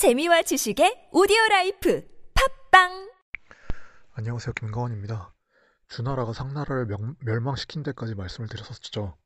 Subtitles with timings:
[0.00, 2.02] 재미와 지식의 오디오 라이프
[2.70, 3.10] 팟빵
[4.12, 4.54] 안녕하세요.
[4.54, 5.34] 김가원입니다.
[5.88, 9.18] 주나라가 상나라를 명- 멸망시킨 데까지 말씀을 드렸었죠.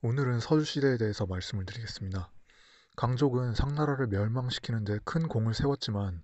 [0.00, 2.32] 오늘은 서주시대에 대해서 말씀을 드리겠습니다.
[2.96, 6.20] 강족은 상나라를 멸망시키는 데 큰 공을 세웠지만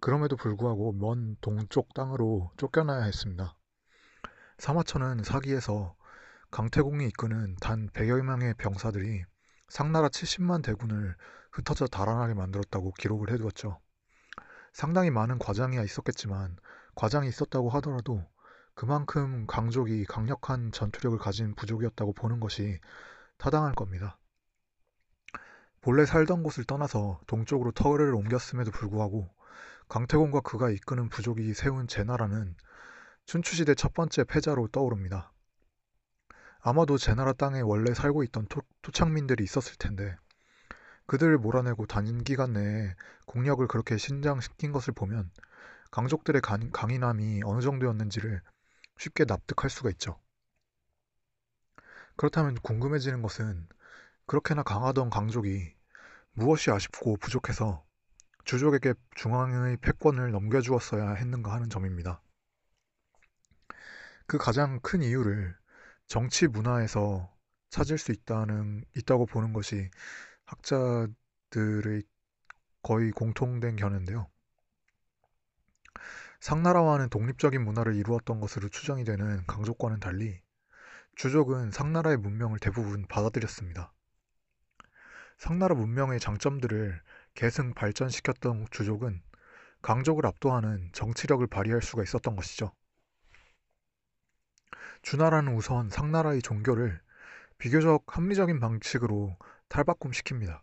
[0.00, 3.54] 그럼에도 불구하고 먼 동쪽 땅으로 쫓겨나야 했습니다.
[4.56, 5.94] 사마천은 사기에서
[6.50, 9.22] 강태공이 이끄는 단 100여 명의 병사들이
[9.68, 11.14] 상나라 70만 대군을
[11.52, 13.78] 흩어져 달아나게 만들었다고 기록을 해두었죠.
[14.72, 16.56] 상당히 많은 과장이 있었겠지만
[16.94, 18.24] 과장이 있었다고 하더라도
[18.74, 22.80] 그만큼 강족이 강력한 전투력을 가진 부족이었다고 보는 것이
[23.36, 24.18] 타당할 겁니다.
[25.82, 29.28] 본래 살던 곳을 떠나서 동쪽으로 터를 옮겼음에도 불구하고
[29.88, 32.56] 강태공과 그가 이끄는 부족이 세운 제나라는
[33.26, 35.32] 춘추시대 첫 번째 패자로 떠오릅니다.
[36.60, 40.16] 아마도 제나라 땅에 원래 살고 있던 토, 토착민들이 있었을 텐데
[41.06, 42.94] 그들을 몰아내고 단기간 내에
[43.26, 45.30] 국력을 그렇게 신장시킨 것을 보면
[45.90, 48.40] 강족들의 강, 강인함이 어느 정도였는지를
[48.98, 50.18] 쉽게 납득할 수가 있죠.
[52.16, 53.68] 그렇다면 궁금해지는 것은
[54.26, 55.74] 그렇게나 강하던 강족이
[56.32, 57.84] 무엇이 아쉽고 부족해서
[58.44, 62.22] 주족에게 중앙의 패권을 넘겨주었어야 했는가 하는 점입니다.
[64.26, 65.54] 그 가장 큰 이유를
[66.06, 67.30] 정치 문화에서
[67.70, 69.90] 찾을 수 있다는 있다고 보는 것이
[70.52, 72.02] 학자들의
[72.82, 74.28] 거의 공통된 견해인데요.
[76.40, 80.42] 상나라와는 독립적인 문화를 이루었던 것으로 추정이 되는 강족과는 달리
[81.14, 83.92] 주족은 상나라의 문명을 대부분 받아들였습니다.
[85.38, 87.00] 상나라 문명의 장점들을
[87.34, 89.22] 계승 발전시켰던 주족은
[89.80, 92.72] 강족을 압도하는 정치력을 발휘할 수가 있었던 것이죠.
[95.02, 97.00] 주나라는 우선 상나라의 종교를
[97.58, 99.36] 비교적 합리적인 방식으로
[99.72, 100.60] 탈바꿈시킵니다.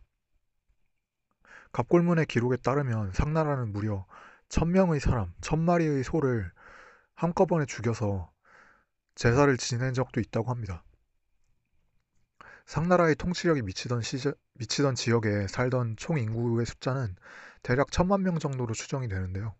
[1.71, 4.05] 갑골문의 기록에 따르면 상나라는 무려
[4.49, 6.51] 천명의 사람, 천마리의 소를
[7.15, 8.31] 한꺼번에 죽여서
[9.15, 10.83] 제사를 지낸 적도 있다고 합니다.
[12.65, 17.15] 상나라의 통치력이 미치던, 시저, 미치던 지역에 살던 총 인구의 숫자는
[17.63, 19.55] 대략 천만 명 정도로 추정이 되는데요.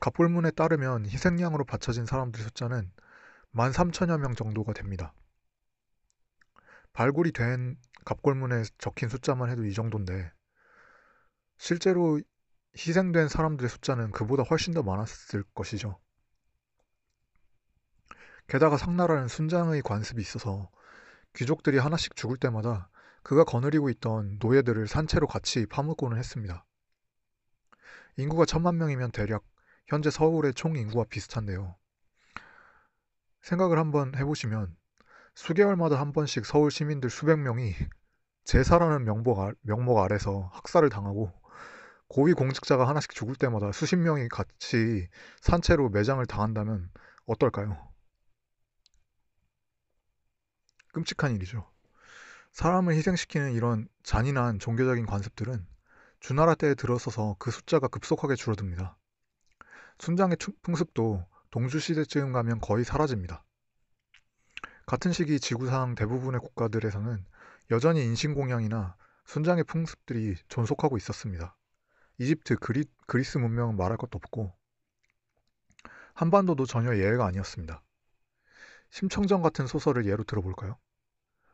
[0.00, 2.92] 갑골문에 따르면 희생양으로 바쳐진 사람들의 숫자는
[3.50, 5.12] 만 삼천여 명 정도가 됩니다.
[6.92, 10.32] 발굴이 된 갑골문에 적힌 숫자만 해도 이 정도인데
[11.56, 12.20] 실제로
[12.76, 15.98] 희생된 사람들의 숫자는 그보다 훨씬 더 많았을 것이죠.
[18.48, 20.70] 게다가 상나라는 순장의 관습이 있어서
[21.34, 22.90] 귀족들이 하나씩 죽을 때마다
[23.22, 26.66] 그가 거느리고 있던 노예들을 산채로 같이 파묻고는 했습니다.
[28.16, 29.44] 인구가 천만 명이면 대략
[29.86, 31.76] 현재 서울의 총 인구와 비슷한데요.
[33.40, 34.76] 생각을 한번 해보시면
[35.34, 37.74] 수개월마다 한 번씩 서울 시민들 수백 명이
[38.44, 41.32] 제사라는 명목, 아, 명목 아래서 학살을 당하고
[42.08, 45.08] 고위 공직자가 하나씩 죽을 때마다 수십 명이 같이
[45.40, 46.90] 산채로 매장을 당한다면
[47.26, 47.92] 어떨까요?
[50.92, 51.70] 끔찍한 일이죠.
[52.52, 55.66] 사람을 희생시키는 이런 잔인한 종교적인 관습들은
[56.20, 58.98] 주나라 때에 들어서서 그 숫자가 급속하게 줄어듭니다.
[59.98, 63.42] 순장의 풍습도 동주시대쯤 가면 거의 사라집니다.
[64.86, 67.24] 같은 시기 지구상 대부분의 국가들에서는
[67.70, 71.56] 여전히 인신공양이나 순장의 풍습들이 존속하고 있었습니다.
[72.18, 74.54] 이집트, 그리, 그리스 문명은 말할 것도 없고
[76.14, 77.82] 한반도도 전혀 예외가 아니었습니다.
[78.90, 80.76] 심청전 같은 소설을 예로 들어볼까요?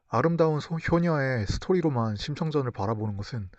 [0.08, 3.50] 아름다운 소, 효녀의 스토리로만 심청전을 바라보는 것은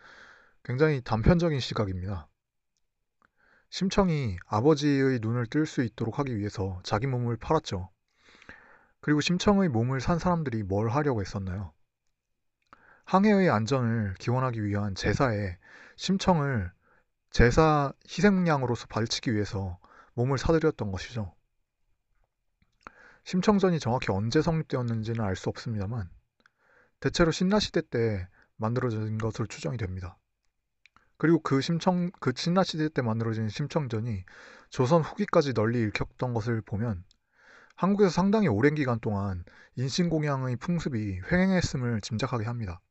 [0.63, 2.28] 굉장히 단편적인 시각입니다.
[3.69, 7.90] 심청이 아버지의 눈을 뜰 수 있도록 하기 위해서 자기 몸을 팔았죠.
[9.01, 11.73] 그리고 심청의 몸을 산 사람들이 뭘 하려고 했었나요?
[13.05, 15.57] 항해의 안전을 기원하기 위한 제사에
[15.95, 16.71] 심청을
[17.31, 19.79] 제사 희생양으로서 바치기 위해서
[20.13, 21.33] 몸을 사들였던 것이죠.
[23.23, 26.09] 심청전이 정확히 언제 성립되었는지는 알 수 없습니다만
[26.99, 28.27] 대체로 신라시대 때
[28.57, 30.17] 만들어진 것으로 추정이 됩니다.
[31.17, 34.24] 그리고 그 심청 그 신라시대 때 만들어진 심청전이
[34.69, 37.03] 조선 후기까지 널리 읽혔던 것을 보면
[37.79, 39.45] 한국에서 상당히 오랜 기간 동안
[39.77, 42.81] 인신공양의 풍습이 횡행했음을 짐작하게 합니다.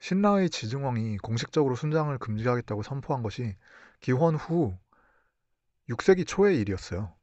[0.00, 3.56] 신라의 지증왕이 공식적으로 순장을 금지하겠다고 선포한 것이
[4.00, 4.78] 기원 후
[5.88, 7.14] 6세기 초의 일이었어요.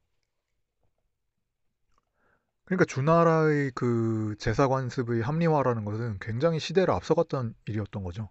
[2.64, 8.28] 그러니까 주나라의 그 제사 관습의 합리화라는 것은 굉장히 시대를 앞서갔던 일이었던 거죠.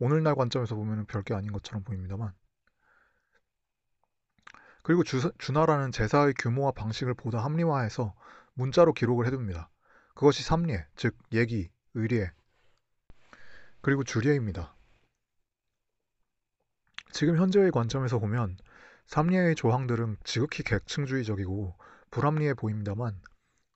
[0.00, 2.34] 오늘날 관점에서 보면 별게 아닌 것처럼 보입니다만.
[4.82, 8.14] 그리고 주, 주나라는 제사의 규모와 방식을 보다 합리화해서
[8.54, 9.70] 문자로 기록을 해둡니다.
[10.14, 12.30] 그것이 삼례, 즉 예기, 의례,
[13.80, 14.74] 그리고 주례입니다.
[17.12, 18.56] 지금 현재의 관점에서 보면
[19.06, 21.74] 삼리의 조항들은 지극히 계층주의적이고
[22.10, 23.20] 불합리해 보입니다만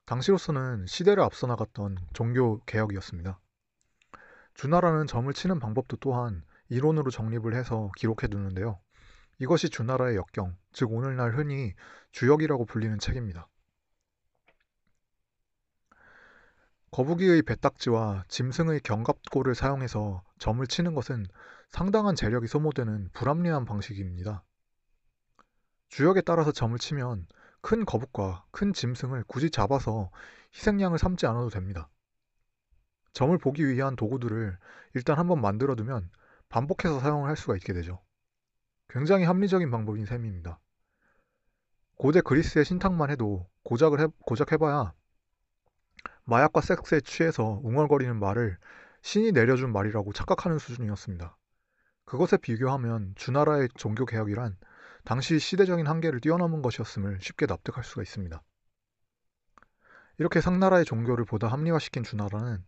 [0.05, 3.41] 당시로서는 시대를 앞서 나갔던 종교 개혁이었습니다.
[4.55, 8.79] 주나라는 점을 치는 방법도 또한 이론으로 정립을 해서 기록해 두는데요.
[9.43, 11.75] 이것이 주나라의 역경, 즉 오늘날 흔히
[12.13, 13.49] 주역이라고 불리는 책입니다.
[16.93, 21.27] 거북이의 배딱지와 짐승의 견갑골을 사용해서 점을 치는 것은
[21.71, 24.45] 상당한 재력이 소모되는 불합리한 방식입니다.
[25.89, 27.27] 주역에 따라서 점을 치면
[27.63, 30.13] 큰 거북과 큰 짐승을 굳이 잡아서
[30.55, 31.91] 희생양을 삼지 않아도 됩니다.
[33.13, 34.57] 점을 보기 위한 도구들을
[34.95, 36.11] 일단 한번 만들어두면
[36.49, 38.01] 반복해서 사용을 할 수가 있게 되죠.
[38.93, 40.61] 굉장히 합리적인 방법인 셈입니다.
[41.97, 44.93] 고대 그리스의 신탁만 해도 고작을 해, 고작해봐야
[46.25, 48.59] 마약과 섹스에 취해서 웅얼거리는 말을
[49.01, 51.35] 신이 내려준 말이라고 착각하는 수준이었습니다.
[52.05, 54.59] 그것에 비교하면 주나라의 종교 개혁이란
[55.05, 58.43] 당시 시대적인 한계를 뛰어넘은 것이었음을 쉽게 납득할 수가 있습니다.
[60.19, 62.63] 이렇게 상나라의 종교를 보다 합리화시킨 주나라는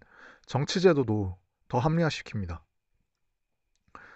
[0.47, 1.37] 정치제도도
[1.69, 2.63] 더 합리화시킵니다.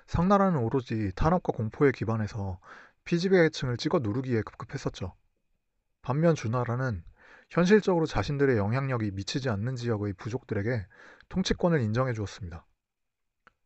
[0.09, 2.59] 상나라는 오로지 탄압과 공포에 기반해서
[3.05, 5.15] 피지배계층을 찍어 누르기에 급급했었죠.
[6.01, 7.05] 반면 주나라는
[7.51, 10.87] 현실적으로 자신들의 영향력이 미치지 않는 지역의 부족들에게
[11.29, 12.67] 통치권을 인정해 주었습니다.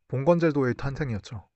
[0.09, 1.47] 봉건제도의 탄생이었죠.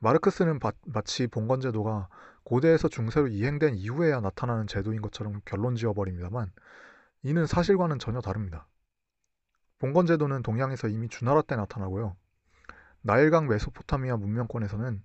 [0.00, 2.08] 마르크스는 바, 마치 봉건제도가
[2.44, 6.52] 고대에서 중세로 이행된 이후에야 나타나는 제도인 것처럼 결론 지어버립니다만
[7.22, 8.68] 이는 사실과는 전혀 다릅니다.
[9.78, 12.16] 봉건제도는 동양에서 이미 주나라 때 나타나고요.
[13.08, 15.02] 나일강 메소포타미아 문명권에서는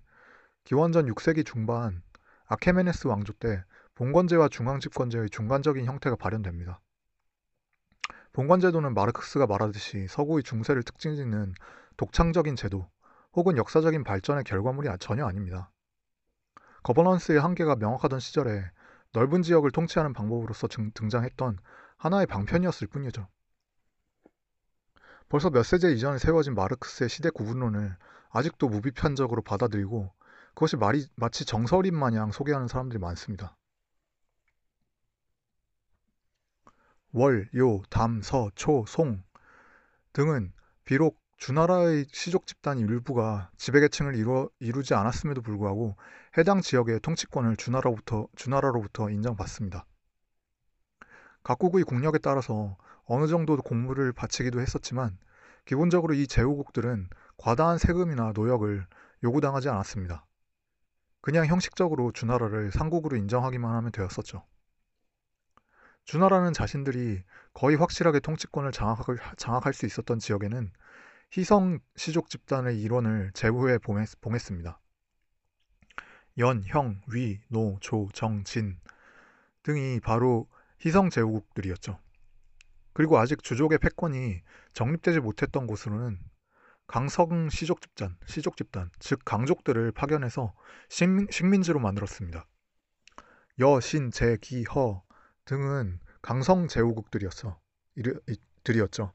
[0.64, 2.02] 기원전 6세기 중반
[2.44, 3.64] 아케메네스 왕조 때
[3.94, 6.82] 봉건제와 중앙집권제의 중간적인 형태가 발현됩니다.
[8.34, 11.54] 봉건제도는 마르크스가 말하듯이 서구의 중세를 특징짓는
[11.96, 12.86] 독창적인 제도
[13.32, 15.72] 혹은 역사적인 발전의 결과물이 전혀 아닙니다.
[16.82, 18.70] 거버넌스의 한계가 명확하던 시절에
[19.14, 21.56] 넓은 지역을 통치하는 방법으로서 등장했던
[21.96, 23.28] 하나의 방편이었을 뿐이죠.
[25.28, 27.96] 벌써 몇 세제 이전에 세워진 마르크스의 시대 구분론을
[28.30, 30.12] 아직도 무비판적으로 받아들이고
[30.54, 33.56] 그것이 말이, 마치 정설인 마냥 소개하는 사람들이 많습니다.
[37.12, 39.22] 월, 요, 담, 서, 초, 송
[40.12, 40.52] 등은
[40.84, 45.96] 비록 주나라의 시족 집단 일부가 지배계층을 이루, 이루지 않았음에도 불구하고
[46.38, 49.84] 해당 지역의 통치권을 주나라부터, 주나라로부터 인정받습니다.
[51.42, 52.76] 각국의 국력에 따라서
[53.06, 55.18] 어느 정도 공물을 바치기도 했었지만
[55.64, 58.86] 기본적으로 이 제후국들은 과다한 세금이나 노역을
[59.22, 60.24] 요구당하지 않았습니다.
[61.20, 64.44] 그냥 형식적으로 주나라를 상국으로 인정하기만 하면 되었었죠.
[66.04, 67.22] 주나라는 자신들이
[67.54, 70.70] 거의 확실하게 통치권을 장악할, 장악할 수 있었던 지역에는
[71.32, 74.08] 희성 시족 집단의 일원을 제후에 봉했,
[74.38, 74.80] 습니다
[76.38, 78.78] 연, 형, 위, 노, 조, 정, 진
[79.62, 80.46] 등이 바로
[80.80, 81.98] 희성 제후국들이었죠.
[82.94, 84.40] 그리고 아직 주족의 패권이
[84.72, 86.18] 정립되지 못했던 곳으로는
[86.86, 90.54] 강성 시족 집단, 시족 집단, 즉 강족들을 파견해서
[90.88, 92.46] 식민, 식민 지로 만들었습니다.
[93.60, 95.02] 여, 신, 제, 기, 허
[95.44, 97.58] 등은 강성 제후국들이었어.
[98.62, 99.12] 들이었죠.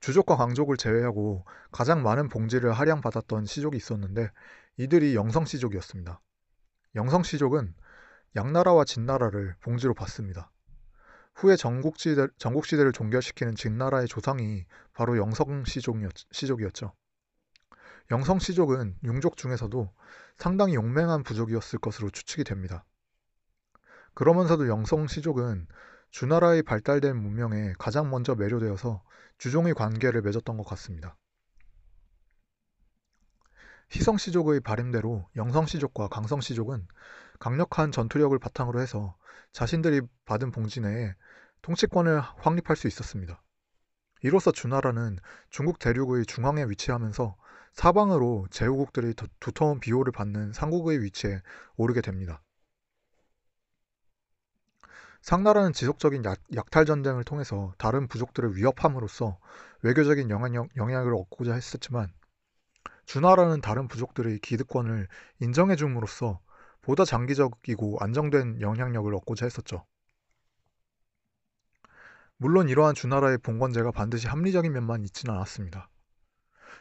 [0.00, 4.30] 주족과 강족을 제외하고 가장 많은 봉지를 할양받았던 시족이 있었는데
[4.78, 6.20] 이들이 영성시족이었습니다.
[6.94, 7.74] 영성시족은
[8.36, 10.50] 양나라와 진나라를 봉지로 받습니다.
[11.40, 16.92] 후에 전국시대, 전국시대를 종결시키는 진나라의 조상이 바로 영성시족이었 죠.
[18.10, 19.90] 영성시족은 융족 중에서도
[20.36, 22.84] 상당히 용맹한 부족이었을 것으로 추측이 됩니다.
[24.12, 25.66] 그러면서도 영성시족은
[26.10, 29.02] 주나라의 발달된 문명에 가장 먼저 매료되어서
[29.38, 31.16] 주종의 관계를 맺었던 것 같습니다.
[33.92, 36.86] 희성시족의 바램대로 영성시족과 강성시족은
[37.38, 39.16] 강력한 전투력을 바탕으로 해서
[39.52, 41.14] 자신들이 받은 봉지 내에
[41.62, 43.42] 통치권을 확립할 수 있었습니다.
[44.22, 47.36] 이로써 주나라는 중국 대륙의 중앙에 위치하면서
[47.72, 51.40] 사방으로 제후국들이 두터운 비호를 받는 상국의 위치에
[51.76, 52.42] 오르게 됩니다.
[55.22, 59.38] 상나라는 지속적인 약, 탈 전쟁을 통해서 다른 부족들을 위협함으로써
[59.82, 62.12] 외교적인 영향력, 영향을 얻고자 했었지만
[63.04, 65.08] 주나라는 다른 부족들의 기득권을
[65.40, 66.40] 인정해 줌으로써
[66.80, 69.84] 보다 장기적이고 안정된 영향력을 얻고자 했었죠.
[72.42, 75.90] 물론 이러한 주나라의 봉건제가 반드시 합리적인 면만 있지는 않았습니다.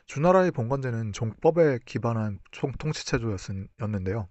[0.06, 2.40] 주나라의 봉건제는 종법에 기반한
[2.78, 4.30] 통치체조였는데요.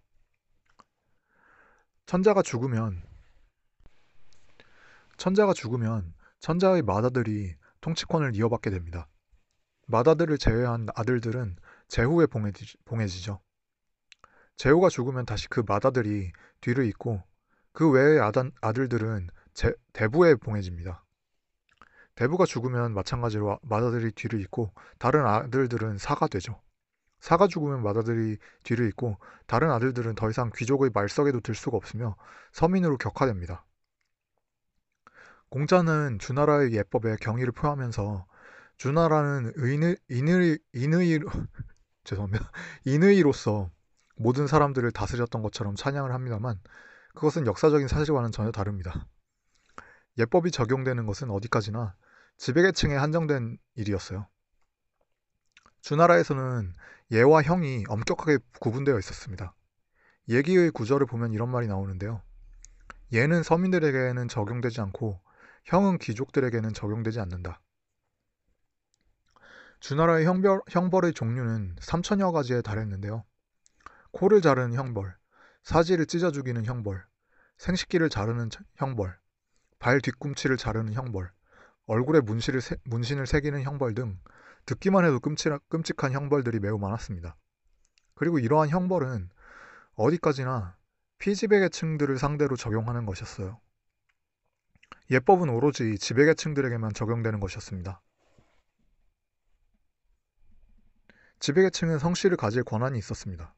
[2.06, 3.02] 천자가 죽으면
[5.18, 9.06] 천자가 죽으면 천자의 맏아들이 통치권을 이어받게 됩니다.
[9.88, 11.56] 맏아들을 제외한 아들들은
[11.88, 13.42] 제후에 봉해지, 죠
[14.56, 16.32] 제후가 죽으면 다시 그 맏아들이
[16.62, 17.22] 뒤를 잇고
[17.72, 18.18] 그 외의
[18.62, 21.04] 아들들은 제, 대부에 봉해집니다.
[22.18, 26.60] 대부가 죽으면 마찬가지로 맏아들이 뒤를 잇고 다른 아들들은 사가 되죠.
[27.20, 32.16] 사가 죽으면 맏아들이 뒤를 잇고 다른 아들들은 더 이상 귀족의 말석에도 들 수가 없으며
[32.50, 33.64] 서민으로 격화됩니다.
[35.48, 38.26] 공자는 주나라의 예법에 경의를 표하면서
[38.78, 41.20] 주나라는 인의, 인의, 인의,
[42.02, 42.50] 죄송합니다.
[42.84, 43.70] 인의로서
[44.16, 46.58] 모든 사람들을 다스렸던 것처럼 찬양을 합니다만
[47.14, 49.06] 그것은 역사적인 사실과는 전혀 다릅니다.
[50.18, 51.94] 예법이 적용되는 것은 어디까지나
[52.38, 54.26] 지배계층에 한정된 일이었어요.
[55.80, 56.72] 주나라에서는
[57.10, 59.54] 예와 형이 엄격하게 구분되어 있었습니다.
[60.28, 62.22] 얘기의 구절을 보면 이런 말이 나오는데요.
[63.12, 65.20] 예는 서민들에게는 적용되지 않고
[65.64, 67.60] 형은 귀족들에게는 적용되지 않는다.
[69.80, 73.24] 주나라의 형벌, 형벌의 종류는 3천여 가지에 달했는데요.
[74.12, 75.16] 코를 자르는 형벌,
[75.62, 77.04] 사지를 찢어 죽이는 형벌,
[77.58, 79.18] 생식기를 자르는 형벌,
[79.78, 81.30] 발 뒤꿈치를 자르는 형벌,
[81.88, 84.20] 얼굴에 문신을, 새, 문신을 새기는 형벌 등
[84.66, 87.34] 듣기만 해도 끔찍, 끔찍 한 형벌들이 매우 많았습니다.
[88.14, 89.30] 그리고 이러한 형벌은
[89.94, 90.76] 어디까지나
[91.18, 93.58] 피지배계층들을 상대로 적용하는 것이었어요.
[95.10, 98.02] 예법은 오로지 지배계층들에게만 적용되는 것이었습니다.
[101.40, 103.54] 지배계층은 성씨를 가질 권한이 있었습니다.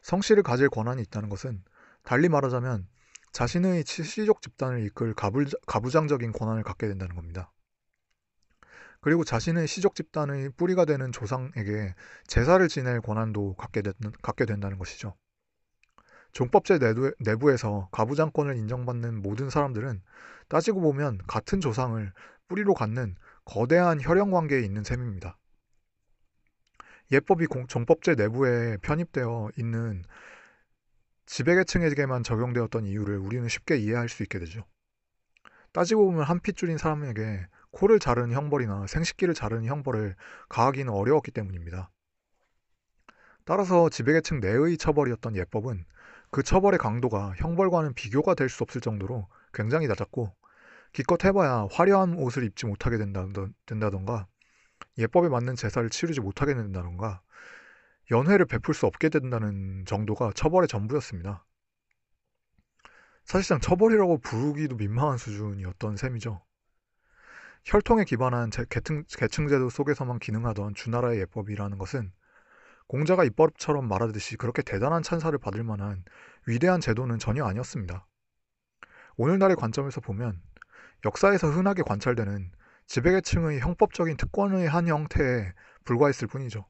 [0.00, 1.62] 성씨를 가질 권한이 있다는 것은
[2.02, 2.88] 달리 말하자면
[3.32, 7.50] 자신의 시족 집단을 이끌 가부장적인 권한을 갖게 된다는 겁니다.
[9.00, 11.94] 그리고 자신의 시족 집단의 뿌리가 되는 조상에게
[12.26, 15.16] 제사를 지낼 권한도 갖게, 된, 갖게 된다는 것이죠.
[16.32, 16.78] 종법제
[17.18, 20.02] 내부에서 가부장권을 인정받는 모든 사람들은
[20.48, 22.12] 따지고 보면 같은 조상을
[22.48, 25.38] 뿌리로 갖는 거대한 혈연 관계에 있는 셈입니다.
[27.10, 30.04] 예법이 종법제 내부에 편입되어 있는
[31.26, 34.64] 지배계층에게만 적용되었던 이유를 우리는 쉽게 이해할 수 있게 되죠.
[35.72, 40.14] 따지고 보면 한 핏줄인 사람에게 코를 자르는 형벌이나 생식기를 자르는 형벌을
[40.48, 41.90] 가하기는 어려웠기 때문입니다.
[43.44, 45.84] 따라서 지배계층 내의 처벌이었던 예법은
[46.30, 50.34] 그 처벌의 강도가 형벌과는 비교가 될 수 없을 정도로 굉장히 낮았고
[50.92, 54.26] 기껏 해봐야 화려한 옷을 입지 못하게 된다던가
[54.98, 57.22] 예법에 맞는 제사를 치르지 못하게 된다던가
[58.12, 61.46] 연회를 베풀 수 없게 된다는 정도가 처벌의 전부였습니다.
[63.24, 66.44] 사실상 처벌이라고 부르기도 민망한 수준이었던 셈이죠.
[67.64, 72.12] 혈통에 기반한 계층, 계층제도 속에서만 기능하던 주나라의 예법이라는 것은
[72.86, 76.04] 공자가 입법처럼 말하듯이 그렇게 대단한 찬사를 받을 만한
[76.46, 78.06] 위대한 제도는 전혀 아니었습니다.
[79.16, 80.42] 오늘날의 관점에서 보면
[81.06, 82.52] 역사에서 흔하게 관찰되는
[82.88, 85.52] 지배계층의 형법적인 특권의 한 형태에
[85.84, 86.66] 불과했을 뿐이죠.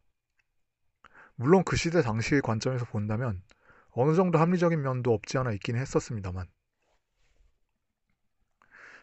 [1.37, 3.43] 물론 그 시대 당시의 관점에서 본다면
[3.91, 6.47] 어느 정도 합리적인 면도 없지 않아 있긴 했었습니다만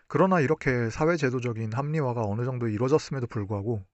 [0.08, 3.86] 그러나 이렇게 사회제도적인 합리화가 어느 정도 이루어졌음에도 불구하고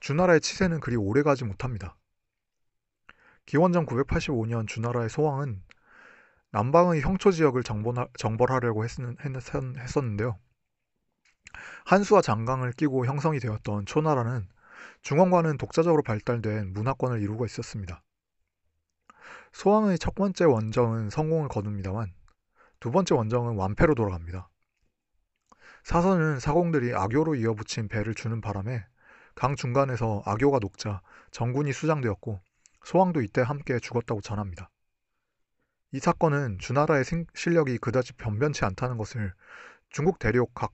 [0.00, 1.96] 주나라의 치세는 그리 오래가지 못합니다.
[3.46, 5.62] 기원전 985년 주나라의 소왕은
[6.50, 7.62] 남방의 형초 지역을
[8.18, 10.38] 정벌하려고 했었는데요.
[11.86, 14.46] 한수와 장강을 끼고 형성이 되었던 초나라는
[15.04, 18.02] 중원과는 독자적으로 발달된 문화권을 이루고 있었습니다.
[19.52, 22.14] 소왕의 첫 번째 원정은 성공을 거둡니다만
[22.80, 24.48] 두 번째 원정은 완패로 돌아갑니다.
[25.82, 28.86] 사선은 사공들이 악교로 이어붙인 배를 주는 바람에
[29.34, 32.40] 강 중간에서 악교가 녹자 정군이 수장되었고
[32.84, 34.70] 소왕도 이때 함께 죽었다고 전합니다.
[35.92, 39.34] 이 사건은 주나라의 실력이 그다지 변변치 않다는 것을
[39.90, 40.72] 중국 대륙 각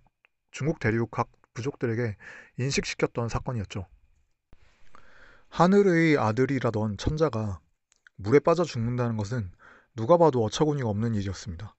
[0.53, 2.17] 중국 대륙 각 부족들에게
[2.59, 3.89] 인식시켰던 사건이었죠.
[5.50, 7.61] 하늘의 아들이라던 천자가
[8.16, 9.50] 물에 빠져 죽는다는 것은
[9.95, 11.76] 누가 봐도 어처구니가 없는 일이었습니다.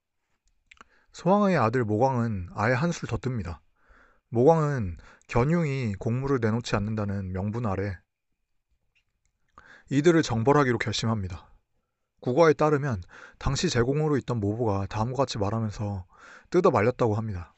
[1.14, 3.60] 소왕의 아들 모광은 아예 한술 더 뜹니다.
[4.30, 4.98] 모광은
[5.28, 7.98] 견융이 공물을 내놓지 않는다는 명분 아래
[9.90, 11.50] 이들을 정벌하기로 결심합니다.
[12.20, 13.02] 국어에 따르면
[13.40, 16.06] 당시 제공으로 있던 모부가 다음과 같이 말하면서
[16.50, 17.56] 뜯어 말렸다고 합니다.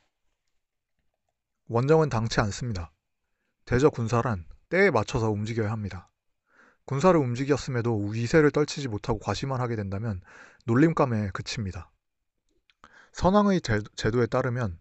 [1.68, 2.92] 원정은 당치 않습니다.
[3.66, 6.10] 대저 군사란 때에 맞춰서 움직여야 합니다.
[6.86, 10.20] 군사를 움직였음에도 위세를 떨치지 못하고 과시만 하게 된다면
[10.66, 11.92] 놀림감에 그칩니다.
[13.12, 13.62] 선왕의
[13.96, 14.80] 제도에 따르면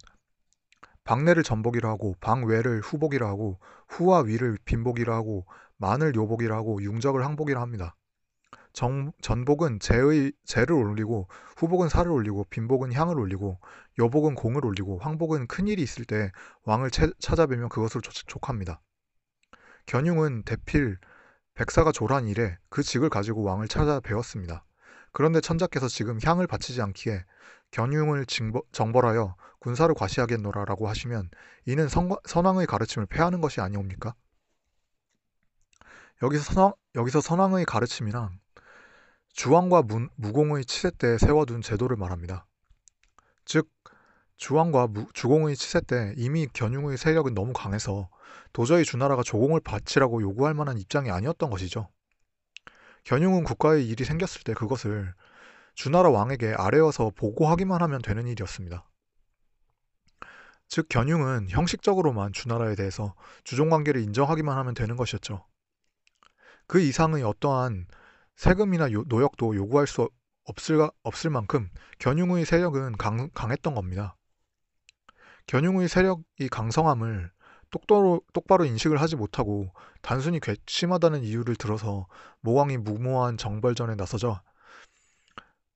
[1.04, 5.44] 방내를 전복이라 하고 방외를 후복이라 하고 후와 위를 빈복이라 하고
[5.76, 7.94] 만을 요복이라 하고 융적을 항복이라 합니다.
[8.72, 13.60] 정, 전복은 재의 재를 올리고 후복은 살을 올리고 빈복은 향을 올리고
[13.98, 16.32] 여복은 공을 올리고 황복은 큰 일이 있을 때
[16.64, 18.80] 왕을 채, 찾아뵈면 그것을 족합니다.
[19.86, 20.98] 견융은 대필
[21.54, 24.64] 백사가 조란 이래 그 직을 가지고 왕을 찾아 배웠습니다.
[25.12, 27.24] 그런데 천자께서 지금 향을 바치지 않기에
[27.70, 28.26] 견융을
[28.72, 31.30] 정벌하여 군사를 과시하겠노라라고 하시면
[31.66, 34.14] 이는 선, 선왕의 가르침을 폐하는 것이 아니옵니까?
[36.22, 38.40] 여기서 선왕, 여기서 선왕의 가르침이란
[39.32, 42.46] 주왕과 무, 무공의 치세 때 세워둔 제도를 말합니다.
[43.44, 43.70] 즉
[44.36, 48.08] 주왕과 무, 주공의 치세 때 이미 견융의 세력은 너무 강해서
[48.52, 51.88] 도저히 주나라가 조공을 바치라고 요구할 만한 입장이 아니었던 것이죠.
[53.04, 55.14] 견융은 국가의 일이 생겼을 때 그것을
[55.74, 58.88] 주나라 왕에게 아래어서 보고하기만 하면 되는 일이었습니다.
[60.68, 65.46] 즉 견융은 형식적으로만 주나라에 대해서 주종관계를 인정하기만 하면 되는 것이었죠.
[66.66, 67.86] 그 이상의 어떠한
[68.36, 70.08] 세금이나 노역도 요구할 수
[70.44, 74.16] 없을, 없을 만큼 견융의 세력은 강, 강했던 겁니다.
[75.46, 77.30] 견융의 세력이 강성함을
[77.72, 82.06] 똑바로, 똑바로 인식을 하지 못하고 단순히 괘씸하다는 이유를 들어서
[82.40, 84.42] 모광이 무모한 정벌전에 나서자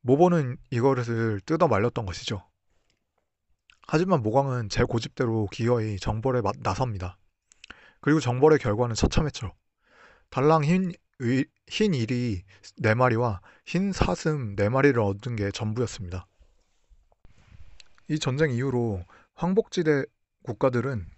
[0.02, 2.46] 모보는 이것을 뜯어 말렸던 것이죠.
[3.88, 7.18] 하지만 모광은 제 고집대로 기어이 정벌에 나섭니다.
[8.00, 9.52] 그리고 정벌의 결과는 처참했죠.
[10.28, 12.44] 달랑 흰, 의, 흰 일이
[12.82, 16.26] 4마리와 흰 사슴 4마리를 얻은 게 전부였습니다.
[18.08, 19.02] 이 전쟁 이후로
[19.34, 20.04] 황복지대
[20.42, 21.15] 국가들은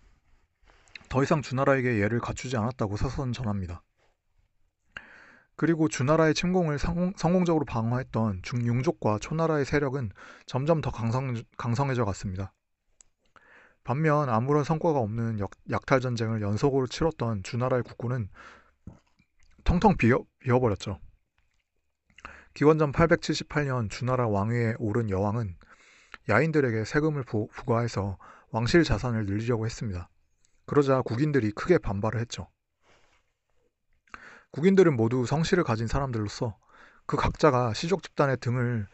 [1.09, 3.83] 더 이상 주나라에게 예를 갖추지 않았다고 사선 전합니다.
[5.57, 10.11] 그리고 주나라의 침공을 성공, 적으로 방어했던 중융족과 초나라의 세력은
[10.47, 12.53] 점점 더 강성, 강성 해져 갔습니다.
[13.83, 18.29] 반면 아무런 성과가 없는 역, 약탈 전쟁을 연속으로 치렀던 주나라의 국군은
[19.65, 21.01] 텅텅 비어, 비어버렸죠.
[22.55, 25.57] 기원전 878년 주나라 왕위에 오른 여왕은
[26.29, 28.19] 야인들에게 세금을 부, 부과해서
[28.51, 30.09] 왕실 자산을 늘리려고 했습니다.
[30.69, 32.47] 그러자 국인들이 크게 반발을 했죠.
[34.51, 36.59] 국인들은 모두 성실을 가진 사람들로서
[37.07, 38.87] 그 각자가 시족 집단의 등을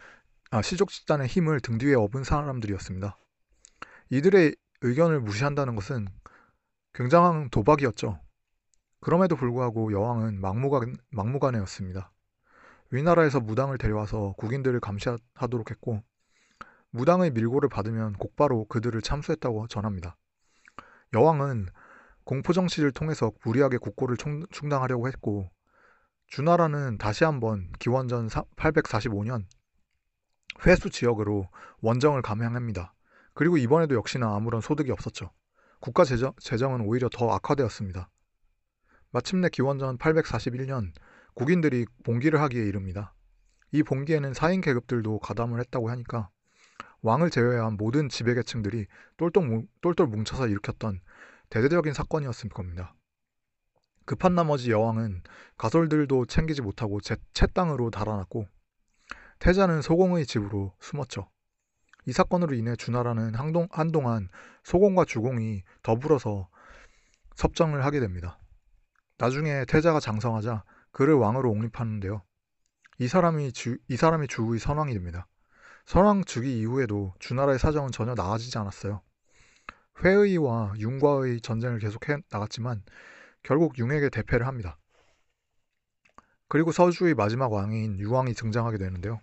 [0.53, 3.19] 아, 시족 집단의 힘을 등 뒤에 업은 사람들이었습니다.
[4.11, 6.07] 이들의 의견을 무시한다는 것은
[6.93, 8.21] 굉장한 도박이었죠.
[9.01, 12.13] 그럼에도 불구하고 여왕은 막무가내, 막무가내였습니다.
[12.93, 16.05] 위나라에서 무당을 데려와서 국인들을 감시하도록 했고
[16.91, 20.17] 무당의 밀고를 받으면 곧바로 그들을 참수했다고 전합니다.
[21.15, 21.69] 여왕은
[22.25, 24.17] 공포 정치를 통해서 무리하게 국고를
[24.51, 25.51] 충당하려고 했고
[26.27, 29.45] 주나라는 다시 한번 기원전 845년
[30.67, 31.49] 회수 지역으로
[31.81, 32.95] 원정을 감행합니다.
[33.35, 35.31] 그리고 이번에도 역시나 아무런 소득이 없었죠.
[35.81, 38.09] 국가 재정, 재정은 오히려 더 악화되었습니다.
[39.11, 40.93] 마침내 기원전 841년
[41.35, 43.15] 국인들이 봉기를 하기에 이릅니다.
[43.71, 46.31] 이 봉기에는 사인 계급들도 가담을 했다고 하니까
[47.05, 48.87] 왕을 제외한 모든 지배계층들이
[49.19, 51.01] 똘똘, 똘똘 뭉쳐서 일으켰던
[51.51, 52.95] 대대적인 사건이었을 겁니다.
[54.07, 55.23] 급한 나머지 여왕은
[55.59, 58.47] 가솔들도 챙기지 못하고 제, 채 땅으로 달아났고
[59.39, 61.29] 태자는 소공의 집으로 숨었죠.
[62.07, 64.31] 이 사건으로 인해 주나라는 한동, 한동안
[64.63, 66.49] 소공과 주공이 더불어서
[67.35, 68.39] 섭정을 하게 됩니다.
[69.19, 72.23] 나중에 태자가 장성하자 그를 왕으로 옹립하는데요.
[72.99, 75.27] 이 사람이 주, 이 사람이 주의 선왕이 됩니다.
[75.85, 79.03] 선왕 즉위 이후에도 주나라의 사정은 전혀 나아지지 않았어요.
[80.03, 82.83] 회의와 융과의 전쟁을 계속해 나갔지만
[83.43, 84.79] 결국 융에게 대패를 합니다.
[86.49, 89.21] 그리고 서주의 마지막 왕인 유왕이 등장하게 되는데요.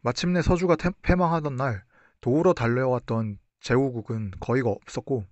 [0.00, 1.84] 마침내 서주가 태, 패망하던 날
[2.20, 5.26] 도우러 달려왔던 제후국은 거의가 없었고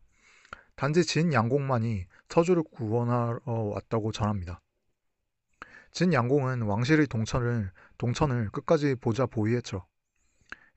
[0.76, 4.61] 단지 진 양공만이 서주를 구원하러 왔다고 전합니다.
[5.92, 9.87] 진 양공은 왕실의 동천을, 동천을 끝까지 보자 보이했죠.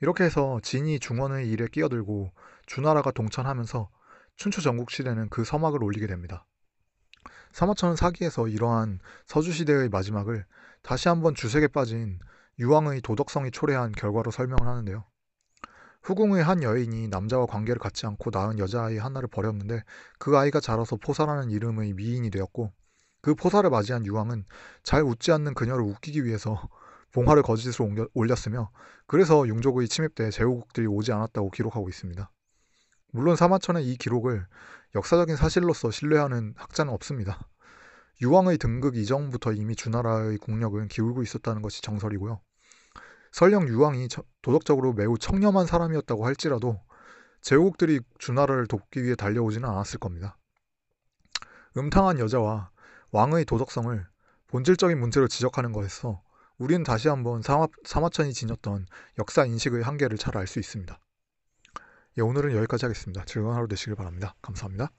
[0.01, 2.31] 이렇게 해서 진이 중원의 일에 끼어들고
[2.65, 3.89] 주나라가 동천하면서
[4.35, 6.45] 춘추 전국시대는 그 서막을 올리게 됩니다.
[7.53, 10.45] 사마천은 사기에서 이러한 서주시대의 마지막을
[10.83, 12.19] 다시 한번 주색에 빠진
[12.59, 15.05] 유왕의 도덕성이 초래한 결과로 설명을 하는데요.
[16.03, 19.83] 후궁의 한 여인이 남자와 관계를 갖지 않고 낳은 여자아이 하나를 버렸는데
[20.19, 22.71] 그 아이가 자라서 포사라는 이름의 미인이 되었고
[23.21, 24.45] 그 포사를 맞이한 유왕은
[24.83, 26.69] 잘 웃지 않는 그녀를 웃기기 위해서
[27.17, 28.69] 봉화를 거짓으로 올렸으며
[29.07, 32.29] 그래서 용족의 침입 때 제후국들이 오지 않았다고 기록하고 있습니다.
[33.11, 34.45] 물론 사마천의 이 기록을
[34.93, 37.39] 역사적인 사실로서 신뢰하는 학자는 없습니다.
[38.21, 42.39] 유왕의 등극 이전부터 이미 주나라의 국력은 기울고 있었다는 것이 정설이고요.
[43.31, 44.09] 설령 유왕이
[44.43, 46.79] 도덕적으로 매우 청렴한 사람이었다고 할지라도
[47.41, 50.37] 제후국들이 주나라를 돕기 위해 달려오지는 않았을 겁니다.
[51.77, 52.69] 음탕한 여자와
[53.11, 54.05] 왕의 도덕성을
[54.49, 56.21] 본질적인 문제로 지적하는 것에서
[56.57, 58.87] 우리는 다시 한번 사마, 사마천이 지녔던
[59.19, 60.99] 역사 인식의 한계를 잘 알 수 있습니다.
[62.17, 63.23] 예, 오늘은 여기까지 하겠습니다.
[63.25, 64.35] 즐거운 하루 되시길 바랍니다.
[64.41, 64.91] 감사합니다.